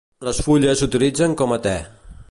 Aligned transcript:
Les 0.27 0.39
fulles 0.45 0.81
s'utilitzen 0.83 1.37
com 1.43 1.55
a 1.59 1.63
te. 1.69 1.77